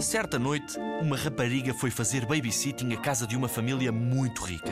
[0.00, 4.70] Certa noite, uma rapariga foi fazer babysitting à casa de uma família muito rica.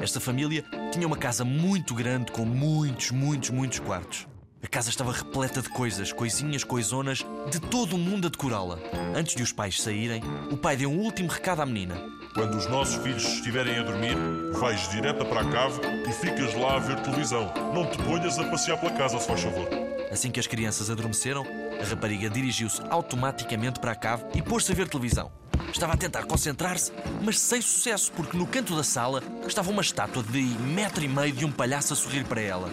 [0.00, 4.28] Esta família tinha uma casa muito grande com muitos, muitos, muitos quartos.
[4.62, 8.78] A casa estava repleta de coisas, coisinhas, coisonas, de todo o mundo a decorá-la.
[9.16, 11.96] Antes de os pais saírem, o pai deu um último recado à menina.
[12.34, 14.16] Quando os nossos filhos estiverem a dormir,
[14.52, 17.52] vais direta para a cave e ficas lá a ver televisão.
[17.74, 19.68] Não te ponhas a passear pela casa, se faz favor.
[20.10, 21.44] Assim que as crianças adormeceram,
[21.80, 25.30] a rapariga dirigiu-se automaticamente para a cave e pôs-se a ver televisão.
[25.70, 30.22] Estava a tentar concentrar-se, mas sem sucesso, porque no canto da sala estava uma estátua
[30.22, 32.70] de metro e meio de um palhaço a sorrir para ela.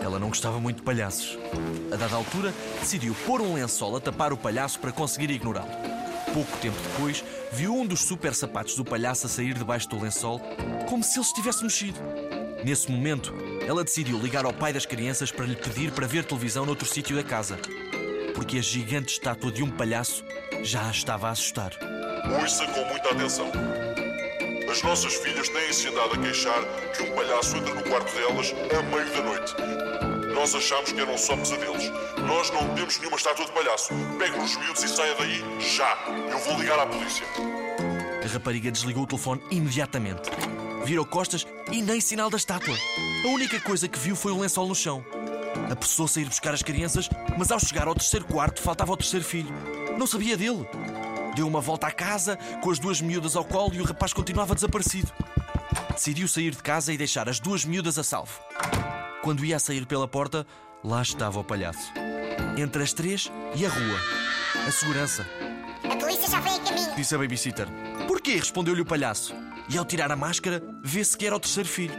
[0.00, 1.36] Ela não gostava muito de palhaços.
[1.92, 5.70] A dada altura, decidiu pôr um lençol a tapar o palhaço para conseguir ignorá-lo.
[6.32, 10.40] Pouco tempo depois, viu um dos super sapatos do palhaço a sair debaixo do lençol,
[10.88, 11.98] como se ele estivesse mexido.
[12.64, 13.34] Nesse momento,
[13.66, 17.16] ela decidiu ligar ao pai das crianças para lhe pedir para ver televisão noutro sítio
[17.16, 17.58] da casa,
[18.34, 20.24] porque a gigante estátua de um palhaço
[20.62, 21.72] já a estava a assustar.
[22.40, 23.50] Ouça com muita atenção.
[24.70, 26.62] As nossas filhas têm-se andado a queixar
[26.94, 29.54] que um palhaço entra no quarto delas a meio da noite.
[30.34, 31.90] Nós achamos que eram só pesadelos.
[32.26, 33.94] Nós não temos nenhuma estátua de palhaço.
[34.18, 35.98] Pegue nos miúdos e saia daí já.
[36.30, 37.26] Eu vou ligar à polícia.
[38.22, 40.30] A rapariga desligou o telefone imediatamente.
[40.84, 42.74] Virou costas e nem sinal da estátua.
[43.24, 45.04] A única coisa que viu foi um lençol no chão.
[45.70, 49.24] Apressou-se a ir buscar as crianças, mas ao chegar ao terceiro quarto faltava o terceiro
[49.24, 49.52] filho.
[49.98, 50.66] Não sabia dele.
[51.34, 54.54] Deu uma volta à casa, com as duas miúdas ao colo e o rapaz continuava
[54.54, 55.12] desaparecido.
[55.92, 58.40] Decidiu sair de casa e deixar as duas miúdas a salvo.
[59.22, 60.46] Quando ia a sair pela porta,
[60.82, 61.92] lá estava o palhaço.
[62.56, 64.00] Entre as três e a rua.
[64.66, 65.26] A segurança.
[65.84, 66.94] A polícia já vem a caminho.
[66.96, 67.68] Disse a babysitter.
[68.06, 68.36] Porquê?
[68.36, 69.34] Respondeu-lhe o palhaço.
[69.70, 71.94] E ao tirar a máscara, vê-se que era o terceiro filho.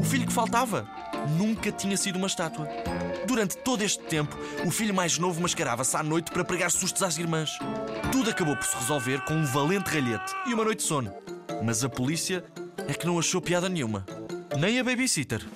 [0.00, 0.88] O filho que faltava.
[1.36, 2.66] Nunca tinha sido uma estátua.
[3.26, 7.18] Durante todo este tempo, o filho mais novo mascarava-se à noite para pregar sustos às
[7.18, 7.58] irmãs.
[8.10, 11.12] Tudo acabou por se resolver com um valente ralhete e uma noite de sono.
[11.62, 12.42] Mas a polícia
[12.88, 14.06] é que não achou piada nenhuma.
[14.58, 15.46] Nem a babysitter.